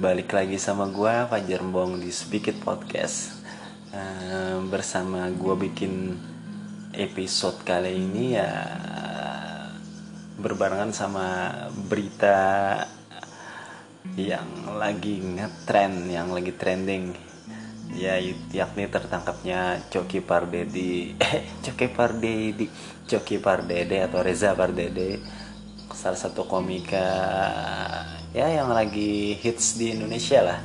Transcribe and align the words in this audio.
Balik 0.00 0.32
lagi 0.32 0.56
sama 0.56 0.88
gue 0.88 1.12
Fajar 1.28 1.60
Mbong 1.60 2.00
di 2.00 2.08
Speak 2.08 2.48
It 2.48 2.64
Podcast. 2.64 3.36
Uh, 3.92 4.64
Bersama 4.72 5.28
gue 5.28 5.52
bikin 5.68 6.16
episode 6.96 7.60
kali 7.68 8.00
ini 8.00 8.32
ya 8.32 8.48
Berbarengan 10.40 10.96
sama 10.96 11.52
berita 11.84 12.80
yang 14.16 14.72
lagi 14.80 15.20
ngetrend, 15.20 16.08
yang 16.08 16.32
lagi 16.32 16.56
trending. 16.56 17.12
Ya 17.92 18.16
yakni 18.56 18.88
tertangkapnya 18.88 19.84
Coki 19.92 20.24
Pardede. 20.24 21.12
Eh 21.20 21.44
Coki 21.60 21.92
Pardede 21.92 22.72
Coki 23.04 23.36
Pardede 23.36 24.00
atau 24.00 24.24
Reza 24.24 24.56
Pardede. 24.56 25.20
Salah 25.92 26.16
satu 26.16 26.48
komika 26.48 27.04
ya 28.30 28.46
yang 28.46 28.70
lagi 28.70 29.34
hits 29.38 29.74
di 29.74 29.94
Indonesia 29.94 30.42
lah. 30.42 30.60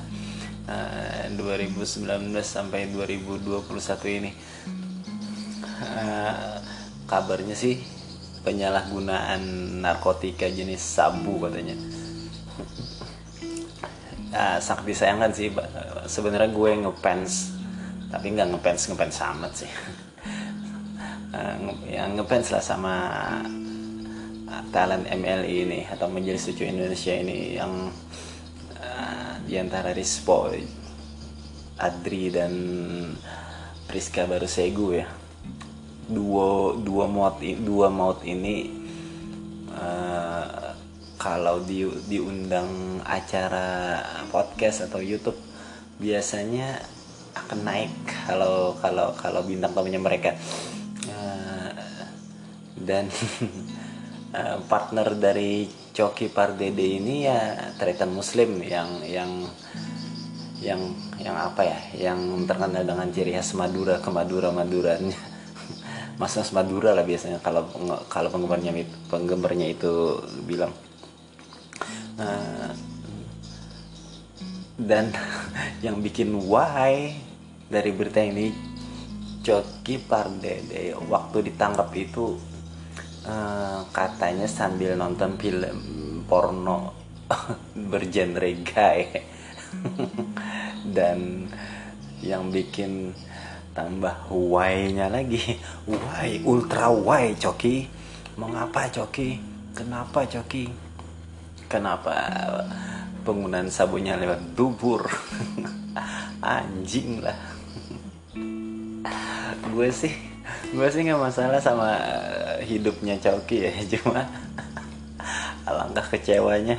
Uh, 0.66 1.30
eh, 1.30 1.38
2019 1.38 2.34
sampai 2.42 2.90
2021 2.94 4.18
ini. 4.22 4.32
Uh, 5.76 6.58
kabarnya 7.06 7.54
sih 7.54 7.78
penyalahgunaan 8.42 9.42
narkotika 9.82 10.50
jenis 10.50 10.82
sabu 10.82 11.42
katanya. 11.42 11.78
Uh, 14.36 14.58
sangat 14.60 14.84
disayangkan 14.90 15.32
sih 15.32 15.48
sebenarnya 16.12 16.52
gue 16.52 16.72
ngefans 16.84 17.56
tapi 18.12 18.36
nggak 18.36 18.52
ngefans 18.58 18.82
ngefans 18.94 19.18
amat 19.34 19.54
sih. 19.66 19.72
Uh, 21.36 21.68
yang 21.92 22.16
ngefans 22.16 22.48
lah 22.56 22.64
sama 22.64 22.96
talent 24.70 25.10
MLI 25.10 25.50
e 25.50 25.64
ini 25.66 25.80
atau 25.90 26.06
Majelis 26.10 26.46
Lucu 26.46 26.66
Indonesia 26.66 27.14
ini 27.18 27.58
yang 27.58 27.90
uh, 28.78 29.34
di 29.42 29.58
antara 29.58 29.90
Rispo, 29.92 30.54
Adri 31.82 32.30
dan 32.30 32.54
Priska 33.90 34.30
Barusegu 34.30 34.94
ya. 34.94 35.08
Dua 36.06 36.78
dua 36.78 37.10
maut 37.10 37.42
dua 37.42 37.90
maut 37.90 38.22
ini 38.22 38.70
uh, 39.74 40.78
kalau 41.18 41.66
di 41.66 41.82
diundang 42.06 43.02
acara 43.02 43.98
podcast 44.30 44.86
atau 44.86 45.02
YouTube 45.02 45.38
biasanya 45.98 46.78
akan 47.34 47.60
naik 47.66 47.94
kalau 48.30 48.78
kalau 48.78 49.10
kalau 49.18 49.42
bintang 49.42 49.74
tamunya 49.74 49.98
mereka. 49.98 50.38
Uh, 51.10 51.74
dan 52.86 53.10
Eh, 54.36 54.60
partner 54.68 55.16
dari 55.16 55.64
Coki 55.96 56.28
Pardede 56.28 56.84
ini 56.84 57.24
ya 57.24 57.72
Tretan 57.80 58.12
Muslim 58.12 58.60
yang 58.60 59.00
yang 59.08 59.32
yang 60.60 60.82
yang 61.16 61.36
apa 61.40 61.64
ya 61.64 61.80
yang 62.12 62.44
terkenal 62.44 62.84
dengan 62.84 63.08
ciri 63.16 63.32
khas 63.32 63.56
Madura 63.56 64.04
ke 64.04 64.12
Madura 64.12 64.52
Maduranya 64.52 65.16
Mas 66.20 66.36
Mas 66.40 66.52
Madura 66.52 66.92
lah 66.92 67.08
biasanya 67.08 67.40
kalau 67.40 67.64
kalau 68.12 68.28
penggemarnya 68.28 68.76
penggemarnya 69.08 69.72
itu 69.72 70.20
bilang. 70.44 70.76
Uh, 72.20 72.76
dan 74.76 75.16
yang 75.86 76.04
bikin 76.04 76.36
why 76.44 77.16
dari 77.72 77.96
berita 77.96 78.20
ini 78.20 78.52
Coki 79.48 79.96
Pardede 80.04 80.92
waktu 81.08 81.40
ditangkap 81.48 81.88
itu 81.96 82.55
uh, 83.26 83.82
katanya 83.90 84.46
sambil 84.46 84.94
nonton 84.96 85.38
film 85.38 85.78
porno 86.30 86.94
bergenre 87.92 88.62
gay 88.62 89.26
dan 90.96 91.50
yang 92.22 92.50
bikin 92.50 93.14
tambah 93.76 94.32
why-nya 94.32 95.12
lagi. 95.12 95.60
Why? 95.84 96.42
Ultra 96.48 96.90
why 96.90 97.36
coki? 97.36 97.86
Mengapa 98.40 98.88
coki? 98.88 99.38
Kenapa 99.76 100.24
coki? 100.24 100.72
Kenapa 101.68 102.16
penggunaan 103.28 103.68
sabunnya 103.68 104.16
lewat 104.16 104.56
dubur? 104.56 105.04
Anjing 106.42 107.20
lah. 107.20 107.38
Gue 109.76 109.92
sih 109.92 110.14
gue 110.74 110.88
sih 110.90 111.02
nggak 111.06 111.22
masalah 111.22 111.62
sama 111.62 111.94
hidupnya 112.66 113.20
Coki 113.22 113.70
ya 113.70 113.72
cuma 113.98 114.26
alangkah 115.66 116.06
kecewanya. 116.14 116.78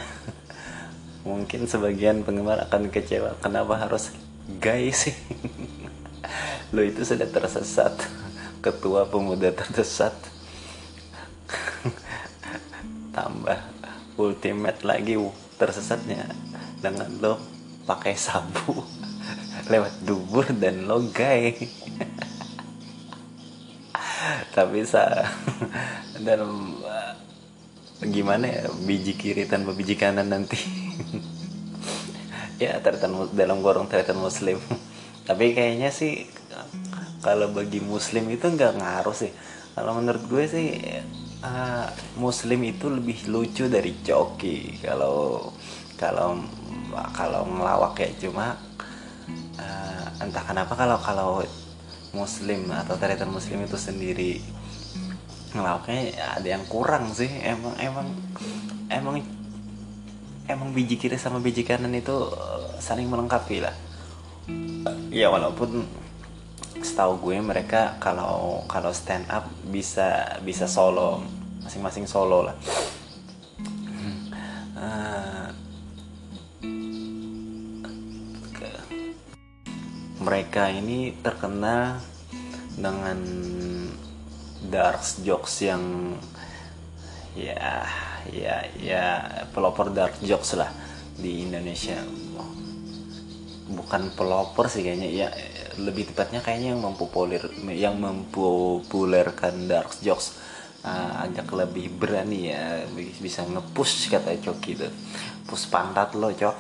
Mungkin 1.27 1.67
sebagian 1.67 2.23
penggemar 2.23 2.63
akan 2.71 2.91
kecewa 2.91 3.35
kenapa 3.43 3.79
harus 3.83 4.15
guys 4.63 5.11
sih? 5.11 5.17
Lo 6.75 6.83
itu 6.83 7.03
sudah 7.03 7.27
tersesat 7.27 7.95
ketua 8.63 9.07
pemuda 9.07 9.51
tersesat. 9.55 10.15
Tambah 13.17 13.59
ultimate 14.19 14.83
lagi 14.83 15.19
tersesatnya 15.57 16.27
dengan 16.81 17.09
lo 17.17 17.35
pakai 17.89 18.13
sabu 18.13 18.85
lewat 19.73 20.05
dubur 20.05 20.45
dan 20.53 20.85
lo 20.85 21.01
gay 21.11 21.57
tapi 24.57 24.89
sa 24.89 25.05
dalam 26.25 26.81
gimana 28.01 28.49
ya 28.49 28.65
biji 28.89 29.13
kiri 29.13 29.45
tanpa 29.45 29.77
biji 29.77 30.01
kanan 30.01 30.33
nanti. 30.33 30.57
Ya 32.57 32.81
tertan 32.81 33.13
dalam 33.37 33.61
gorong 33.61 33.85
tertan 33.85 34.17
muslim. 34.17 34.57
Tapi 35.29 35.53
kayaknya 35.53 35.93
sih 35.93 36.25
kalau 37.21 37.53
bagi 37.53 37.85
muslim 37.85 38.33
itu 38.33 38.49
nggak 38.49 38.81
ngaruh 38.81 39.13
sih. 39.13 39.29
Kalau 39.77 40.01
menurut 40.01 40.25
gue 40.25 40.45
sih 40.49 40.81
uh, 41.45 41.85
muslim 42.17 42.65
itu 42.65 42.89
lebih 42.89 43.29
lucu 43.29 43.69
dari 43.69 43.93
coki. 44.01 44.81
Kalau 44.81 45.53
kalau 46.01 46.41
kalau 47.13 47.45
ngelawak 47.45 48.01
ya 48.01 48.09
cuma 48.25 48.57
uh, 49.61 50.25
entah 50.25 50.45
kenapa 50.49 50.73
kalau 50.73 50.97
kalau 50.97 51.31
muslim 52.17 52.73
atau 52.73 52.97
tarian 52.97 53.29
muslim 53.29 53.61
itu 53.69 53.77
sendiri. 53.77 54.41
Ngelawaknya 55.53 56.17
ada 56.41 56.49
yang 56.49 56.65
kurang 56.65 57.13
sih 57.13 57.29
emang 57.45 57.77
emang 57.77 58.09
emang 58.89 59.21
emang 60.49 60.69
biji 60.73 60.97
kiri 60.97 61.21
sama 61.21 61.39
biji 61.45 61.61
kanan 61.61 61.93
itu 61.93 62.17
eh, 62.33 62.81
saling 62.81 63.07
melengkapi 63.07 63.61
lah. 63.61 63.77
Ya 65.13 65.29
walaupun 65.29 65.85
setahu 66.81 67.21
gue 67.21 67.37
mereka 67.41 68.01
kalau 68.01 68.65
kalau 68.71 68.93
stand 68.97 69.29
up 69.29 69.49
bisa 69.69 70.39
bisa 70.45 70.65
solo 70.71 71.25
masing-masing 71.65 72.07
solo 72.07 72.47
lah 72.47 72.57
mereka 80.27 80.67
ini 80.75 81.15
terkenal 81.23 82.03
dengan 82.75 83.15
dark 84.67 84.99
jokes 85.23 85.63
yang 85.63 86.19
ya 87.39 87.87
ya 88.35 88.67
ya 88.75 89.05
pelopor 89.55 89.95
dark 89.95 90.19
jokes 90.27 90.59
lah 90.59 90.75
di 91.15 91.47
Indonesia. 91.47 92.03
Bukan 93.71 94.19
pelopor 94.19 94.67
sih 94.67 94.83
kayaknya 94.83 95.09
ya 95.15 95.29
lebih 95.79 96.11
tepatnya 96.11 96.43
kayaknya 96.43 96.75
yang 96.75 96.83
mempopuler 96.83 97.43
yang 97.71 97.95
mempopulerkan 98.03 99.71
dark 99.71 99.95
jokes. 100.03 100.43
Uh, 100.87 101.27
agak 101.27 101.51
lebih 101.51 101.91
berani 101.99 102.55
ya 102.55 102.87
bisa 103.19 103.43
ngepush 103.43 104.07
kata 104.07 104.39
Coki 104.39 104.79
itu 104.79 104.87
push 105.47 105.67
pantat 105.71 106.15
lo 106.19 106.31
cok. 106.31 106.59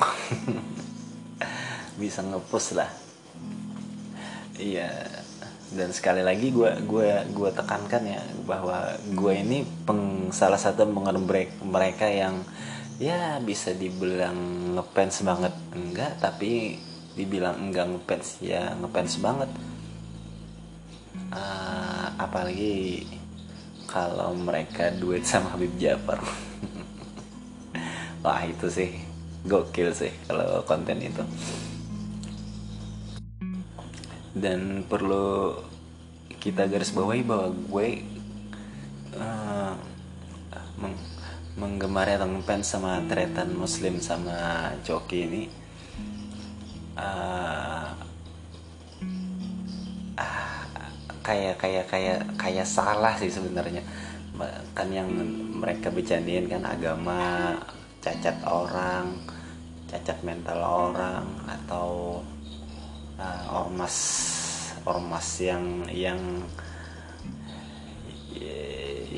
Bisa 2.02 2.26
ngepush 2.26 2.74
lah 2.74 3.05
iya. 4.60 4.90
Dan 5.66 5.90
sekali 5.90 6.22
lagi 6.22 6.54
gue 6.54 6.70
gue 6.86 7.10
gue 7.34 7.50
tekankan 7.50 8.02
ya 8.06 8.22
bahwa 8.46 8.94
gue 9.02 9.34
ini 9.34 9.66
peng, 9.82 10.30
salah 10.30 10.58
satu 10.58 10.86
penggemar 10.86 11.18
mereka 11.66 12.06
yang 12.06 12.46
ya 13.02 13.42
bisa 13.42 13.74
dibilang 13.74 14.36
ngefans 14.78 15.26
banget. 15.26 15.54
Enggak 15.74 16.22
tapi 16.22 16.78
dibilang 17.18 17.58
enggak 17.58 17.90
ngefans 17.90 18.28
ya 18.40 18.78
ngefans 18.78 19.18
banget. 19.18 19.50
Uh, 21.34 22.06
apalagi 22.16 23.02
kalau 23.90 24.36
mereka 24.38 24.94
duet 24.94 25.26
sama 25.26 25.50
Habib 25.58 25.74
Jafar. 25.82 26.22
Wah 28.22 28.42
itu 28.46 28.70
sih 28.70 28.90
gokil 29.46 29.94
sih 29.94 30.10
kalau 30.26 30.62
konten 30.66 30.98
itu 30.98 31.22
dan 34.36 34.84
perlu 34.84 35.56
kita 36.36 36.68
garis 36.68 36.92
bawahi 36.92 37.24
bahwa 37.24 37.48
gue 37.50 37.88
uh, 39.16 39.72
meng 40.76 40.96
menggemari 41.56 42.20
atau 42.20 42.28
ngefans 42.28 42.68
sama 42.68 43.00
tretan 43.08 43.56
muslim 43.56 43.96
sama 43.96 44.68
coki 44.84 45.18
ini 45.24 45.42
uh, 47.00 47.96
kayak 51.26 51.58
kayak 51.58 51.84
kayak 51.90 52.20
kayak 52.38 52.66
salah 52.68 53.18
sih 53.18 53.26
sebenarnya. 53.26 53.82
Kan 54.76 54.92
yang 54.94 55.10
mereka 55.58 55.90
bercandain 55.90 56.46
kan 56.46 56.62
agama 56.62 57.56
cacat 57.98 58.38
orang 58.46 59.10
cacat 59.90 60.18
mental 60.22 60.60
orang 60.62 61.26
atau 61.50 62.20
uh, 63.20 63.64
ormas 63.64 63.96
ormas 64.86 65.26
yang 65.42 65.84
yang 65.90 66.20
ya, 68.32 68.60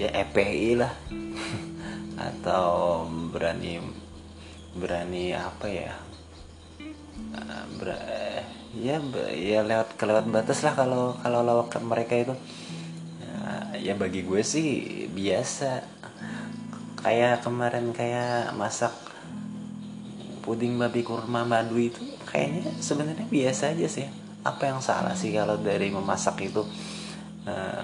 ya 0.07 0.09
EPI 0.27 0.79
lah. 0.79 0.93
Atau 2.29 3.07
berani 3.31 3.79
berani 4.75 5.35
apa 5.35 5.67
ya? 5.71 5.95
Uh, 7.35 7.65
ber, 7.79 7.95
ya 8.79 9.03
ya 9.35 9.61
lewat 9.63 9.99
kelewat 9.99 10.27
batas 10.31 10.63
lah 10.63 10.75
kalau 10.75 11.15
kalau 11.23 11.41
lawak 11.43 11.75
mereka 11.83 12.15
itu. 12.19 12.35
Ya 13.79 13.95
bagi 13.95 14.27
gue 14.27 14.43
sih 14.43 15.07
biasa. 15.15 15.87
Kayak 16.99 17.47
kemarin 17.47 17.95
kayak 17.95 18.53
masak 18.59 18.91
puding 20.43 20.75
babi 20.81 21.07
kurma 21.07 21.47
madu 21.47 21.79
itu 21.79 22.18
kayaknya 22.29 22.69
sebenarnya 22.79 23.27
biasa 23.27 23.73
aja 23.73 23.89
sih. 23.89 24.07
Apa 24.45 24.71
yang 24.71 24.81
salah 24.85 25.17
sih 25.17 25.33
kalau 25.33 25.57
dari 25.59 25.89
memasak 25.89 26.45
itu? 26.45 26.63
Uh, 27.49 27.83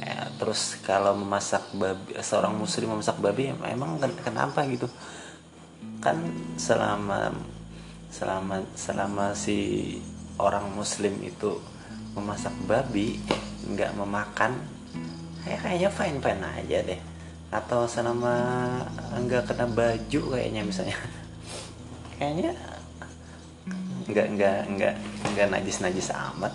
ya, 0.00 0.32
terus 0.40 0.80
kalau 0.80 1.12
memasak 1.12 1.62
babi 1.76 2.16
seorang 2.24 2.56
muslim 2.56 2.96
memasak 2.96 3.20
babi 3.20 3.52
emang 3.52 4.00
kenapa 4.24 4.64
gitu? 4.66 4.88
Kan 6.00 6.16
selama 6.56 7.36
selama 8.10 8.64
selama 8.74 9.36
si 9.36 10.00
orang 10.40 10.72
muslim 10.72 11.14
itu 11.20 11.60
memasak 12.16 12.52
babi 12.66 13.20
nggak 13.70 13.94
memakan 13.94 14.56
ya 15.46 15.56
kayaknya 15.60 15.90
fine 15.92 16.18
fine 16.18 16.42
aja 16.42 16.78
deh. 16.82 17.00
Atau 17.52 17.84
selama 17.84 18.34
nggak 19.14 19.52
kena 19.52 19.66
baju 19.68 20.20
kayaknya 20.34 20.62
misalnya. 20.64 20.96
Kayaknya 22.20 22.52
nggak 24.08 24.26
nggak 24.36 24.58
nggak 24.76 24.94
nggak 25.34 25.48
najis 25.52 25.82
najis 25.84 26.08
amat. 26.14 26.54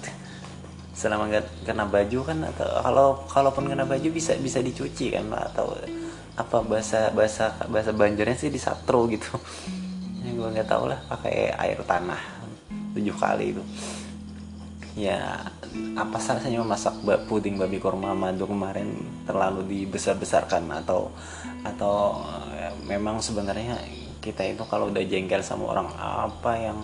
Selama 0.96 1.28
nggak 1.28 1.68
kena 1.68 1.86
baju 1.86 2.20
kan 2.24 2.40
atau 2.56 2.68
kalau 2.80 3.08
kalaupun 3.28 3.68
kena 3.68 3.84
baju 3.84 4.08
bisa 4.10 4.34
bisa 4.40 4.64
dicuci 4.64 5.12
kan 5.12 5.28
atau 5.34 5.76
apa 6.36 6.64
bahasa 6.64 7.12
bahasa 7.12 7.52
bahasa 7.68 7.92
banjarnya 7.92 8.40
sih 8.40 8.50
disatro 8.50 9.06
gitu. 9.12 9.36
Ya 10.24 10.32
gue 10.34 10.48
nggak 10.56 10.70
tahu 10.72 10.90
lah 10.90 11.00
pakai 11.12 11.52
air 11.54 11.80
tanah 11.84 12.22
tujuh 12.96 13.16
kali 13.20 13.54
itu. 13.54 13.64
Ya 14.96 15.52
apa 16.00 16.16
salahnya 16.24 16.64
memasak 16.64 16.96
puding 17.28 17.60
babi 17.60 17.84
korma 17.84 18.16
madu 18.16 18.48
kemarin 18.48 18.96
terlalu 19.28 19.68
dibesar-besarkan? 19.68 20.72
Atau 20.72 21.12
atau 21.68 22.24
ya, 22.56 22.72
memang 22.88 23.20
sebenarnya 23.20 23.76
kita 24.24 24.48
itu 24.48 24.64
kalau 24.72 24.88
udah 24.88 25.04
jengkel 25.04 25.44
sama 25.44 25.76
orang 25.76 25.92
apa 26.00 26.52
yang 26.56 26.80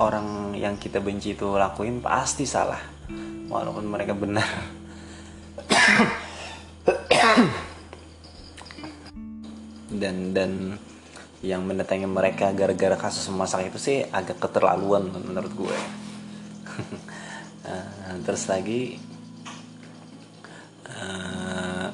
orang 0.00 0.56
yang 0.56 0.80
kita 0.80 0.98
benci 0.98 1.36
itu 1.36 1.60
lakuin 1.60 2.00
pasti 2.00 2.48
salah. 2.48 2.80
Walaupun 3.52 3.84
mereka 3.84 4.16
benar. 4.16 4.48
Dan 9.90 10.32
dan 10.32 10.80
yang 11.44 11.64
mendatangi 11.64 12.08
mereka 12.08 12.52
gara-gara 12.52 12.96
kasus 12.96 13.28
memasak 13.28 13.68
itu 13.72 13.78
sih 13.80 13.98
agak 14.08 14.40
keterlaluan 14.40 15.12
menurut 15.12 15.52
gue. 15.52 15.76
Uh, 17.60 18.16
terus 18.24 18.48
lagi 18.48 18.96
uh, 20.88 21.88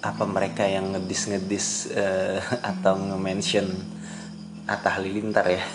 apa 0.00 0.24
mereka 0.26 0.66
yang 0.66 0.90
ngedis-ngedis 0.96 1.94
uh, 1.94 2.38
atau 2.74 2.98
nge-mention 2.98 3.70
Atta 4.70 4.94
Halilintar 4.94 5.50
ya. 5.50 5.66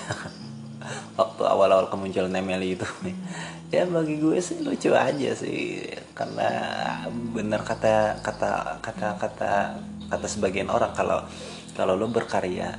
Waktu 1.19 1.43
awal-awal 1.43 1.91
kemunculan 1.91 2.31
Emily 2.31 2.79
itu. 2.79 2.87
Ya 3.73 3.83
bagi 3.83 4.21
gue 4.23 4.39
sih 4.39 4.63
lucu 4.63 4.95
aja 4.95 5.35
sih. 5.35 5.83
Karena 6.15 6.47
benar 7.35 7.67
kata 7.67 8.23
kata 8.23 8.79
kata 8.79 9.19
kata 9.19 9.51
kata 10.07 10.27
sebagian 10.31 10.71
orang 10.71 10.95
kalau 10.95 11.19
kalau 11.75 11.99
lo 11.99 12.07
berkarya 12.07 12.71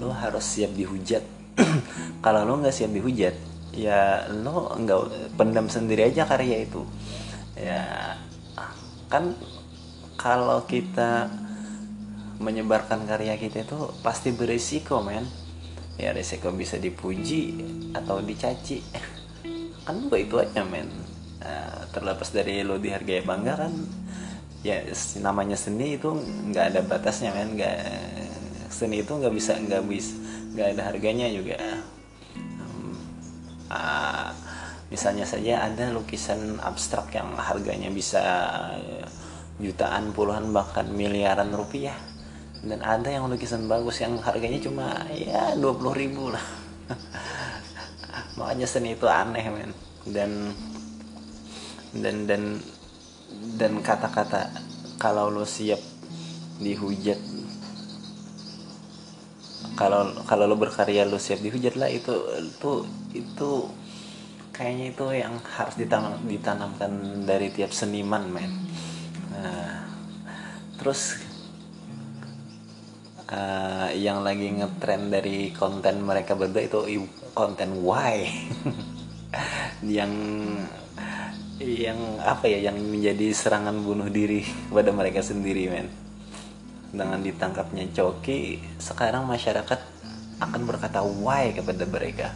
lo 0.00 0.08
harus 0.16 0.44
siap 0.44 0.72
dihujat. 0.72 1.24
Kalau 2.24 2.44
lo 2.44 2.60
nggak 2.60 2.76
siap 2.76 2.92
dihujat 2.92 3.32
ya 3.76 4.28
lo 4.28 4.72
nggak 4.76 5.32
pendam 5.40 5.68
sendiri 5.68 6.08
aja 6.12 6.28
karya 6.28 6.64
itu. 6.68 6.84
Ya 7.56 8.16
kan 9.08 9.36
kalau 10.16 10.64
kita 10.64 11.28
menyebarkan 12.36 13.08
karya 13.08 13.36
kita 13.40 13.64
itu 13.64 13.78
pasti 14.04 14.32
berisiko 14.32 15.00
men. 15.00 15.24
Ya 15.96 16.12
risiko 16.12 16.52
bisa 16.52 16.76
dipuji 16.76 17.56
atau 17.96 18.20
dicaci. 18.20 18.84
Kan 19.86 20.08
gue 20.12 20.28
itu 20.28 20.36
aja 20.36 20.62
men. 20.66 20.88
Nah, 21.40 21.88
terlepas 21.94 22.28
dari 22.34 22.60
lo 22.66 22.76
dihargai 22.76 23.22
bangga 23.22 23.54
kan 23.54 23.70
ya 24.66 24.82
namanya 25.22 25.54
seni 25.54 25.94
itu 25.94 26.10
nggak 26.50 26.74
ada 26.74 26.80
batasnya 26.82 27.30
men. 27.32 27.54
Nggak 27.54 27.78
seni 28.68 29.00
itu 29.00 29.12
nggak 29.14 29.32
bisa 29.32 29.54
nggak 29.56 29.82
bisa 29.86 30.12
nggak 30.52 30.68
ada 30.74 30.82
harganya 30.90 31.26
juga. 31.30 31.56
Uh, 33.66 34.30
misalnya 34.90 35.26
saja 35.26 35.66
ada 35.66 35.90
lukisan 35.90 36.58
abstrak 36.62 37.14
yang 37.14 37.34
harganya 37.34 37.90
bisa 37.90 38.22
jutaan 39.58 40.14
puluhan 40.14 40.50
bahkan 40.54 40.86
miliaran 40.90 41.50
rupiah 41.50 41.96
dan 42.66 42.80
ada 42.82 43.08
yang 43.08 43.30
lukisan 43.30 43.70
bagus 43.70 44.02
yang 44.02 44.18
harganya 44.18 44.58
cuma 44.58 45.06
ya 45.14 45.54
20 45.54 46.02
ribu 46.02 46.34
lah. 46.34 46.42
Makanya 48.38 48.66
seni 48.68 48.98
itu 48.98 49.06
aneh 49.06 49.46
men. 49.48 49.72
Dan 50.06 50.52
dan 51.96 52.26
dan 52.26 52.42
dan 53.56 53.72
kata-kata 53.80 54.50
kalau 55.00 55.30
lo 55.32 55.46
siap 55.46 55.80
dihujat 56.56 57.20
kalau 59.76 60.08
kalau 60.24 60.48
lo 60.48 60.56
berkarya 60.56 61.04
lo 61.04 61.20
siap 61.20 61.44
dihujat 61.44 61.76
lah 61.76 61.92
itu 61.92 62.12
itu 62.40 62.72
itu 63.12 63.50
kayaknya 64.56 64.96
itu 64.96 65.04
yang 65.12 65.36
harus 65.44 65.76
ditanam 65.76 66.16
ditanamkan 66.24 66.92
dari 67.28 67.52
tiap 67.52 67.76
seniman 67.76 68.24
men. 68.32 68.52
Nah, 69.36 69.84
terus 70.80 71.20
uh, 73.30 73.90
yang 73.94 74.22
lagi 74.22 74.50
ngetrend 74.54 75.10
dari 75.10 75.50
konten 75.54 76.02
mereka 76.02 76.38
berdua 76.38 76.62
itu 76.62 76.80
konten 77.34 77.82
why 77.82 78.26
yang 79.96 80.12
yang 81.56 82.20
apa 82.20 82.46
ya 82.46 82.68
yang 82.68 82.76
menjadi 82.76 83.32
serangan 83.32 83.80
bunuh 83.80 84.12
diri 84.12 84.44
kepada 84.44 84.90
mereka 84.92 85.24
sendiri 85.24 85.72
men. 85.72 85.88
Dengan 86.92 87.20
ditangkapnya 87.20 87.92
Coki 87.92 88.60
sekarang 88.76 89.24
masyarakat 89.24 89.80
akan 90.36 90.62
berkata 90.68 91.00
why 91.00 91.56
kepada 91.56 91.84
mereka. 91.88 92.28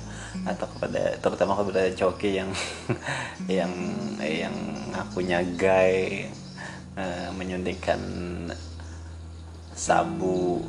Atau 0.49 0.73
kepada 0.73 1.21
terutama 1.21 1.53
kepada 1.61 1.93
Coki 1.93 2.41
yang 2.41 2.51
yang 3.61 3.73
yang 4.25 4.57
ngakunya 4.97 5.45
gay 5.61 6.27
uh, 6.97 7.29
menyuntikkan 7.37 8.01
sabu 9.75 10.61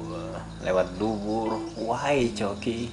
lewat 0.62 0.98
dubur. 0.98 1.58
Why 1.78 2.30
Coki. 2.34 2.90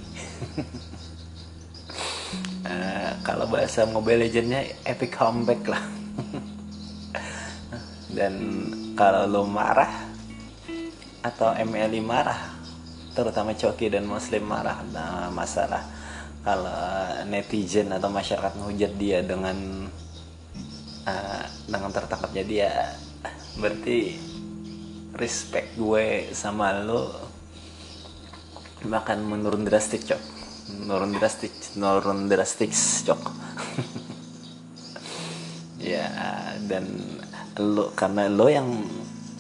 Uh, 2.65 3.13
kalau 3.27 3.49
bahasa 3.49 3.85
Mobile 3.85 4.29
Legendnya 4.29 4.65
epic 4.89 5.15
comeback 5.15 5.63
lah. 5.69 5.85
Dan 8.17 8.35
kalau 8.97 9.29
lo 9.29 9.45
marah 9.47 10.09
atau 11.23 11.53
MLI 11.55 12.01
marah 12.03 12.57
terutama 13.13 13.51
Coki 13.51 13.91
dan 13.91 14.07
Muslim 14.07 14.47
marah 14.47 14.79
nah, 14.95 15.27
masalah 15.35 15.83
kalau 16.47 16.71
netizen 17.27 17.91
atau 17.91 18.07
masyarakat 18.07 18.55
menghujat 18.55 18.95
dia 18.95 19.19
dengan 19.27 19.91
uh, 21.05 21.45
dengan 21.67 21.91
tertangkapnya 21.93 22.45
dia. 22.47 22.71
Berarti 23.59 24.15
respect 25.19 25.75
gue 25.75 26.31
sama 26.31 26.79
lo 26.87 27.11
bahkan 28.87 29.19
menurun 29.19 29.67
drastis 29.67 30.07
cok. 30.07 30.23
Menurun 30.79 31.13
drastis 31.19 31.75
menurun 31.75 32.31
drastis 32.31 33.03
cok. 33.05 33.23
Ya 35.79 36.11
dan 36.69 36.85
lo 37.57 37.95
karena 37.97 38.29
lo 38.29 38.51
yang 38.51 38.67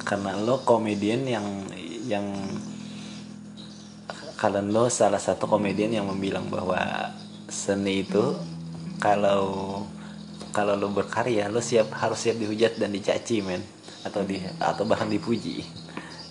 karena 0.06 0.38
lo 0.38 0.64
komedian 0.64 1.26
yang 1.28 1.44
yang 2.06 2.24
Kalen 4.38 4.70
lo 4.70 4.86
salah 4.86 5.18
satu 5.18 5.50
komedian 5.50 5.90
yang 5.90 6.06
membilang 6.06 6.46
bahwa 6.46 6.78
seni 7.50 8.06
itu 8.06 8.38
kalau 9.02 9.82
kalau 10.54 10.78
lo 10.78 10.94
berkarya 10.94 11.50
lo 11.50 11.58
siap 11.58 11.90
harus 11.98 12.22
siap 12.22 12.38
dihujat 12.38 12.78
dan 12.78 12.94
dicaci 12.94 13.42
men 13.42 13.58
atau 14.08 14.24
di 14.24 14.40
atau 14.58 14.88
bahkan 14.88 15.06
dipuji. 15.06 15.62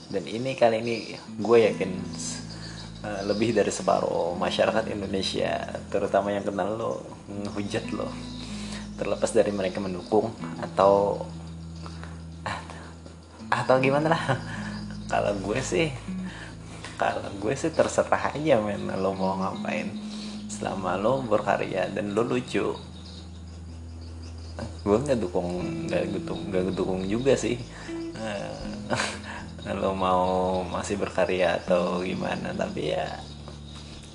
Dan 0.07 0.23
ini 0.25 0.55
kali 0.57 0.81
ini 0.81 0.95
gue 1.37 1.57
yakin 1.67 1.91
uh, 3.03 3.21
lebih 3.27 3.53
dari 3.53 3.69
separuh 3.69 4.33
masyarakat 4.39 4.87
Indonesia 4.89 5.77
terutama 5.93 6.33
yang 6.33 6.43
kenal 6.47 6.73
lo 6.73 6.91
ngehujat 7.29 7.93
lo. 7.93 8.09
Terlepas 8.97 9.29
dari 9.29 9.53
mereka 9.53 9.77
mendukung 9.77 10.33
atau 10.59 11.21
atau 13.47 13.75
gimana 13.77 14.11
lah. 14.11 14.23
Kalau 15.07 15.39
gue 15.39 15.59
sih 15.63 15.87
kalau 16.97 17.29
gue 17.37 17.53
sih 17.53 17.69
terserah 17.71 18.33
aja 18.33 18.57
men 18.59 18.89
lo 18.97 19.13
mau 19.13 19.37
ngapain. 19.37 19.93
Selama 20.47 20.97
lo 20.97 21.21
berkarya 21.21 21.91
dan 21.93 22.17
lo 22.17 22.25
lucu 22.25 22.73
gue 24.87 24.97
nggak 24.97 25.19
dukung 25.19 25.61
nggak 25.87 26.03
dukung 26.15 26.41
nggak 26.49 26.63
dukung 26.73 27.01
juga 27.05 27.33
sih. 27.37 27.57
Uh, 29.67 29.75
lo 29.77 29.91
mau 29.93 30.63
masih 30.65 30.97
berkarya 30.97 31.61
atau 31.61 31.99
gimana 32.01 32.55
tapi 32.55 32.95
ya 32.95 33.19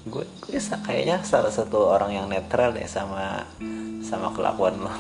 gue 0.08 0.24
gue 0.42 0.58
kayaknya 0.58 1.22
salah 1.22 1.52
satu 1.54 1.92
orang 1.92 2.10
yang 2.10 2.26
netral 2.26 2.74
deh 2.74 2.88
sama 2.88 3.46
sama 4.02 4.34
kelakuan 4.34 4.80
lo. 4.80 4.90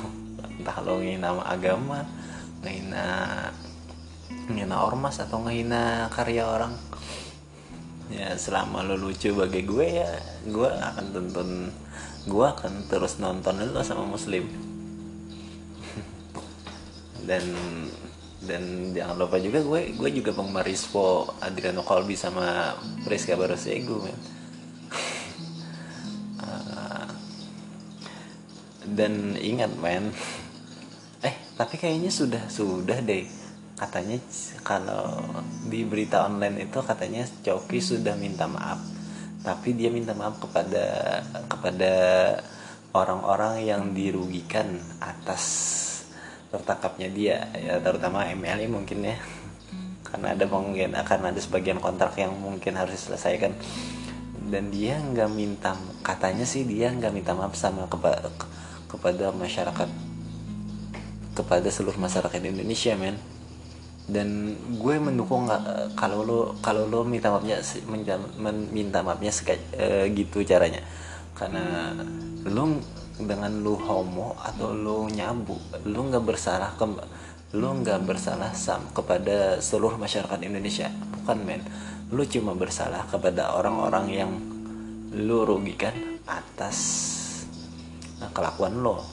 Entah 0.60 0.78
lo 0.86 1.02
ngina 1.02 1.34
agama 1.42 2.06
ngina 2.62 3.06
ngina 4.52 4.76
ormas 4.86 5.18
atau 5.18 5.42
ngina 5.42 6.06
karya 6.14 6.46
orang. 6.46 6.76
Ya 8.12 8.36
selama 8.38 8.86
lo 8.86 8.94
lucu 8.94 9.34
bagi 9.34 9.66
gue 9.66 9.86
ya 9.98 10.10
gue 10.46 10.68
akan 10.68 11.04
tonton 11.10 11.74
gue 12.28 12.46
akan 12.46 12.86
terus 12.86 13.18
nonton 13.18 13.58
lo 13.72 13.82
sama 13.82 14.06
muslim 14.06 14.71
dan 17.26 17.44
dan 18.42 18.90
jangan 18.90 19.16
lupa 19.22 19.38
juga 19.38 19.62
gue 19.62 19.94
gue 19.94 20.10
juga 20.18 20.34
penggemar 20.34 20.66
Rispo 20.66 21.30
Adriano 21.38 21.86
Colby 21.86 22.18
sama 22.18 22.74
Priska 23.06 23.38
Barosego 23.38 24.02
men. 24.02 24.18
Uh, 26.42 27.06
dan 28.98 29.38
ingat 29.38 29.70
men 29.78 30.10
eh 31.22 31.34
tapi 31.54 31.78
kayaknya 31.78 32.10
sudah 32.10 32.44
sudah 32.50 32.98
deh. 32.98 33.26
Katanya 33.78 34.18
kalau 34.62 35.22
di 35.66 35.82
berita 35.82 36.26
online 36.26 36.70
itu 36.70 36.78
katanya 36.82 37.26
Coki 37.42 37.78
sudah 37.82 38.14
minta 38.18 38.46
maaf. 38.50 38.78
Tapi 39.42 39.74
dia 39.74 39.90
minta 39.90 40.14
maaf 40.14 40.38
kepada 40.38 41.18
kepada 41.50 41.94
orang-orang 42.94 43.66
yang 43.66 43.82
dirugikan 43.90 44.78
atas 45.02 45.42
tertangkapnya 46.52 47.08
dia 47.08 47.48
ya 47.56 47.80
terutama 47.80 48.28
MLI 48.28 48.68
mungkin 48.68 49.08
ya. 49.08 49.16
Karena 50.04 50.36
ada 50.36 50.44
mungkin 50.44 50.92
akan 50.92 51.32
ada 51.32 51.40
sebagian 51.40 51.80
kontrak 51.80 52.20
yang 52.20 52.36
mungkin 52.36 52.76
harus 52.76 53.00
diselesaikan. 53.00 53.56
Dan 54.52 54.68
dia 54.68 55.00
nggak 55.00 55.30
minta 55.32 55.72
katanya 56.04 56.44
sih 56.44 56.68
dia 56.68 56.92
nggak 56.92 57.12
minta 57.16 57.32
maaf 57.32 57.56
sama 57.56 57.88
kepa, 57.88 58.28
kepada 58.92 59.32
masyarakat. 59.32 59.88
Kepada 61.32 61.68
seluruh 61.72 61.96
masyarakat 61.96 62.40
Indonesia 62.44 62.92
men. 63.00 63.16
Dan 64.04 64.52
gue 64.76 65.00
mendukung 65.00 65.48
nggak 65.48 65.96
kalau 65.96 66.20
lo 66.20 66.38
kalau 66.60 66.84
lo 66.84 67.00
minta 67.08 67.32
maafnya 67.32 67.64
minta, 67.88 68.20
minta 68.68 69.00
maafnya 69.00 69.32
e, 69.72 70.12
gitu 70.12 70.44
caranya. 70.44 70.84
Karena 71.32 71.96
lo 72.44 72.76
dengan 73.18 73.52
lo 73.60 73.76
homo 73.76 74.36
atau 74.40 74.72
lo 74.72 75.04
nyabu 75.08 75.56
lo 75.84 76.00
nggak 76.08 76.24
bersalah 76.24 76.72
ke 76.76 76.84
lo 77.52 77.68
nggak 77.76 78.08
bersalah 78.08 78.56
sam 78.56 78.80
kepada 78.96 79.60
seluruh 79.60 80.00
masyarakat 80.00 80.40
Indonesia. 80.40 80.88
Bukan 80.88 81.38
men. 81.44 81.60
Lo 82.08 82.24
cuma 82.24 82.56
bersalah 82.56 83.04
kepada 83.12 83.52
orang-orang 83.52 84.06
yang 84.08 84.32
lo 85.12 85.44
rugikan 85.44 85.92
atas 86.24 86.78
kelakuan 88.32 88.80
lo 88.80 89.04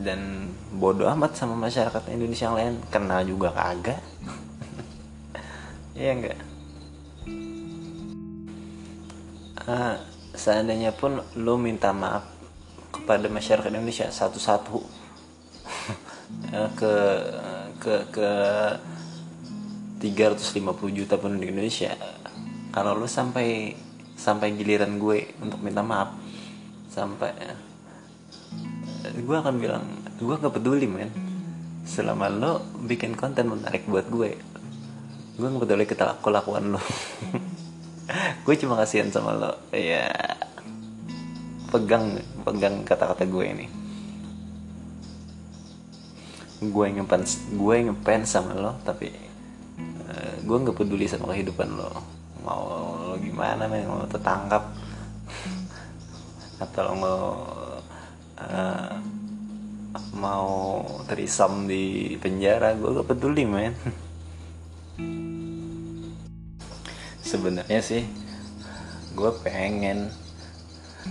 dan 0.00 0.48
bodoh 0.72 1.12
amat 1.12 1.36
sama 1.36 1.60
masyarakat 1.60 2.08
Indonesia 2.08 2.48
yang 2.48 2.56
lain. 2.56 2.74
Kenal 2.88 3.28
juga 3.28 3.52
kagak. 3.52 4.00
Iya 5.92 6.16
enggak 6.16 6.40
uh, 9.66 9.96
seandainya 10.42 10.90
pun 10.90 11.22
lo 11.38 11.54
minta 11.54 11.94
maaf 11.94 12.26
kepada 12.90 13.30
masyarakat 13.30 13.70
Indonesia 13.70 14.10
satu-satu 14.10 14.74
uh, 16.50 16.70
ke 16.78 16.94
ke 17.78 17.94
ke 18.10 18.30
350 20.02 20.98
juta 20.98 21.14
penduduk 21.14 21.46
Indonesia 21.46 21.94
kalau 22.74 22.98
lo 22.98 23.06
sampai 23.06 23.78
sampai 24.18 24.58
giliran 24.58 24.98
gue 24.98 25.30
untuk 25.38 25.62
minta 25.62 25.86
maaf 25.86 26.18
sampai 26.90 27.30
gue 29.14 29.36
akan 29.38 29.54
bilang 29.62 29.86
gue 30.18 30.34
gak 30.38 30.54
peduli 30.54 30.86
men. 30.86 31.10
Selama 31.82 32.30
lo 32.30 32.62
bikin 32.86 33.18
konten 33.18 33.50
menarik 33.50 33.86
buat 33.86 34.10
gue 34.10 34.30
gue 35.38 35.46
gak 35.46 35.62
peduli 35.62 35.86
kita 35.86 36.18
kelakuan 36.18 36.74
lo 36.74 36.82
gue 38.44 38.54
cuma 38.60 38.78
kasihan 38.80 39.08
sama 39.08 39.32
lo. 39.36 39.52
Ya 39.72 40.08
pegang 41.72 42.20
pegang 42.44 42.84
kata-kata 42.84 43.24
gue 43.24 43.44
ini. 43.48 43.66
Gue 46.62 46.86
ngefans 46.94 47.56
gue 47.56 47.76
ngefans 47.88 48.28
sama 48.28 48.52
lo 48.54 48.78
tapi 48.86 49.10
uh, 50.08 50.34
gue 50.44 50.56
nggak 50.62 50.76
peduli 50.76 51.08
sama 51.08 51.32
kehidupan 51.32 51.68
lo. 51.72 51.90
Mau 52.44 52.62
lo 53.12 53.14
gimana 53.18 53.66
men? 53.70 53.88
Mau 53.88 54.04
tertangkap? 54.06 54.70
Atau 56.62 56.80
lo 56.86 56.92
mau 56.94 57.22
uh, 58.38 58.94
mau 60.14 60.48
terisam 61.10 61.66
di 61.66 62.14
penjara? 62.20 62.74
Gue 62.78 62.94
gak 63.00 63.08
peduli 63.10 63.42
men 63.48 63.74
sebenarnya 67.32 67.80
sih 67.80 68.04
gue 69.16 69.30
pengen 69.40 70.12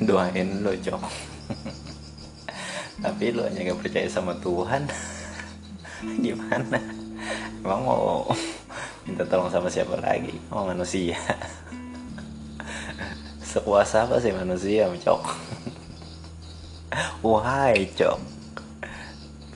doain 0.06 0.62
lo 0.62 0.70
cok. 0.78 1.02
Tapi 3.02 3.34
lo 3.34 3.50
hanya 3.50 3.74
gak 3.74 3.82
percaya 3.82 4.06
sama 4.06 4.38
Tuhan. 4.38 4.86
Gimana? 6.26 6.78
Emang 7.66 7.82
mau 7.82 8.30
minta 9.10 9.26
tolong 9.26 9.50
sama 9.50 9.66
siapa 9.74 9.98
lagi? 9.98 10.38
Mau 10.54 10.70
manusia. 10.70 11.18
Sekuasa 13.42 14.06
apa 14.06 14.22
sih 14.22 14.30
manusia 14.30 14.94
cok? 14.94 15.24
Wahai 17.26 17.90
cok? 17.98 18.22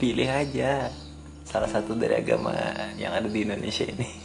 Pilih 0.02 0.30
aja. 0.30 0.90
Salah 1.46 1.70
satu 1.70 1.94
dari 1.94 2.18
agama 2.18 2.58
yang 2.98 3.14
ada 3.14 3.30
di 3.30 3.46
Indonesia 3.46 3.86
ini 3.86 4.25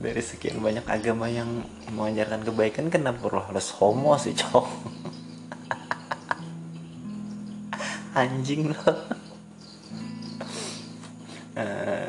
Dari 0.00 0.24
sekian 0.24 0.64
banyak 0.64 0.88
agama 0.88 1.28
yang 1.28 1.60
mengajarkan 1.92 2.40
kebaikan 2.48 2.88
Kenapa 2.88 3.28
lo 3.28 3.44
harus 3.44 3.68
homo 3.76 4.16
sih 4.16 4.32
cok? 4.32 4.64
Anjing 8.20 8.72
lo. 8.72 8.92
Uh, 11.52 12.08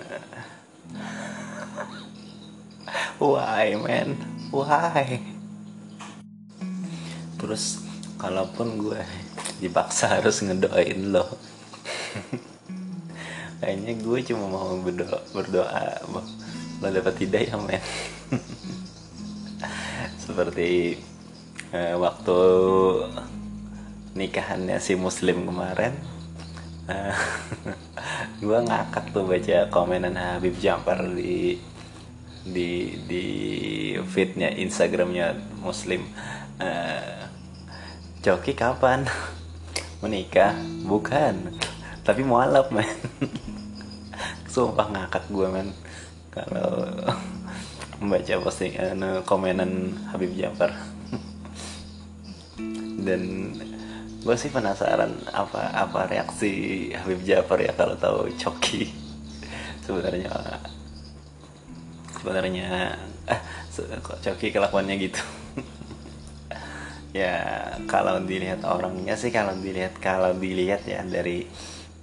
Why 3.20 3.76
man? 3.76 4.16
Why? 4.56 5.20
Terus 7.36 7.84
kalaupun 8.16 8.80
gue 8.80 9.04
dipaksa 9.62 10.22
harus 10.22 10.42
ngedoain 10.42 11.14
lo 11.14 11.26
kayaknya 13.62 13.94
gue 13.98 14.20
cuma 14.26 14.46
mau 14.50 14.74
berdoa 14.78 15.22
berdoa 15.34 16.02
lo 16.82 16.88
dapat 16.90 17.16
hidayah 17.22 17.56
men 17.62 17.80
seperti 20.26 20.98
uh, 21.72 21.96
waktu 22.02 22.40
nikahannya 24.18 24.82
si 24.82 24.98
muslim 24.98 25.46
kemarin 25.46 25.94
uh, 26.92 27.16
gue 28.42 28.60
ngakak 28.66 29.14
tuh 29.14 29.24
baca 29.24 29.70
komenan 29.70 30.18
Habib 30.18 30.58
Jampar 30.58 31.06
di 31.14 31.62
di 32.42 32.98
di 33.06 33.26
feednya 34.02 34.50
Instagramnya 34.50 35.38
Muslim 35.62 36.02
uh, 36.58 37.22
Coki 38.22 38.54
kapan? 38.54 39.06
Menikah? 40.06 40.54
Bukan. 40.86 41.58
Tapi 42.06 42.22
mualaf 42.22 42.70
men. 42.70 42.86
Sumpah 44.54 44.90
ngakak 44.94 45.26
gue 45.34 45.48
men. 45.50 45.74
Kalau 46.32 46.88
membaca 48.02 48.34
posting 48.42 48.74
uh, 48.82 49.22
komenan 49.28 49.94
Habib 50.10 50.34
Jafar. 50.34 50.74
Dan 53.02 53.54
gue 54.22 54.36
sih 54.38 54.54
penasaran 54.54 55.14
apa 55.34 55.74
apa 55.74 56.10
reaksi 56.10 56.90
Habib 56.98 57.22
Jafar 57.22 57.62
ya 57.62 57.74
kalau 57.78 57.94
tahu 58.00 58.34
Coki. 58.34 58.90
Sebenarnya 59.86 60.34
sebenarnya 62.18 62.98
ah, 63.30 63.42
kok 64.02 64.20
Coki 64.26 64.50
kelakuannya 64.50 64.98
gitu? 64.98 65.22
Ya 67.12 67.76
kalau 67.92 68.24
dilihat 68.24 68.64
orangnya 68.64 69.20
sih 69.20 69.36
kalau 69.36 69.52
dilihat 69.60 70.00
kalau 70.00 70.32
dilihat 70.32 70.88
ya 70.88 71.04
dari 71.04 71.44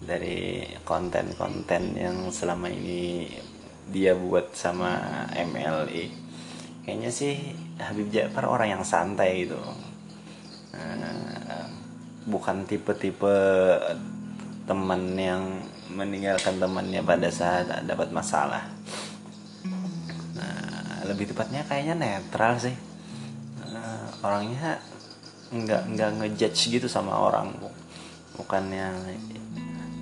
dari 0.04 0.68
konten-konten 0.84 1.96
yang 1.96 2.28
selama 2.28 2.68
ini 2.68 3.24
dia 3.88 4.12
buat 4.12 4.52
sama 4.52 5.00
MLE 5.32 6.28
kayaknya 6.88 7.12
sih 7.12 7.36
Habib 7.76 8.08
Jafar 8.08 8.48
orang 8.48 8.80
yang 8.80 8.84
santai 8.84 9.44
gitu. 9.44 9.60
Uh, 10.72 11.68
bukan 12.24 12.64
tipe-tipe 12.64 13.36
teman 14.64 15.12
yang 15.12 15.60
meninggalkan 15.92 16.56
temannya 16.56 17.04
pada 17.04 17.28
saat 17.28 17.68
dapat 17.84 18.08
masalah. 18.08 18.64
Nah, 20.32 21.04
lebih 21.12 21.28
tepatnya 21.28 21.60
kayaknya 21.68 21.92
netral 21.92 22.56
sih. 22.56 22.72
Uh, 23.68 24.24
orangnya 24.24 24.80
nggak 25.52 25.92
nggak 25.92 26.10
ngejudge 26.24 26.72
gitu 26.72 26.88
sama 26.88 27.20
orang. 27.20 27.52
Bukan 28.32 28.64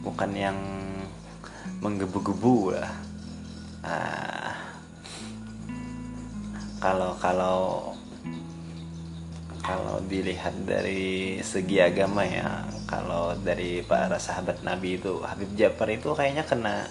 bukan 0.07 0.31
yang 0.39 0.59
menggebu-gebu 1.83 2.79
lah 2.79 3.06
uh, 3.87 4.53
kalau 6.83 7.15
kalau 7.23 7.59
kalau 9.63 9.99
dilihat 10.07 10.55
dari 10.63 11.39
segi 11.43 11.83
agama 11.83 12.23
ya 12.23 12.63
kalau 12.87 13.35
dari 13.43 13.83
para 13.83 14.19
sahabat 14.19 14.63
Nabi 14.63 14.99
itu 14.99 15.19
Habib 15.27 15.51
Jafar 15.59 15.91
itu 15.91 16.15
kayaknya 16.15 16.47
kena 16.47 16.87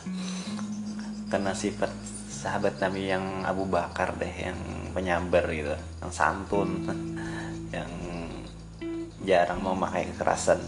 kena 1.32 1.56
sifat 1.56 1.92
sahabat 2.28 2.80
Nabi 2.84 3.12
yang 3.12 3.48
Abu 3.48 3.64
Bakar 3.68 4.16
deh 4.20 4.32
yang 4.32 4.60
penyambar 4.92 5.48
gitu 5.52 5.76
yang 5.76 6.12
santun 6.12 6.84
yang 7.76 7.92
jarang 9.26 9.60
memakai 9.60 10.06
kekerasan. 10.14 10.62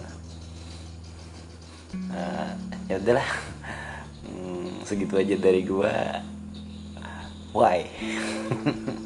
Uh, 2.11 2.51
ya 2.89 2.97
udahlah 2.99 3.29
hmm, 4.27 4.83
segitu 4.83 5.15
aja 5.15 5.35
dari 5.39 5.63
gua. 5.63 6.21
Why 7.55 7.89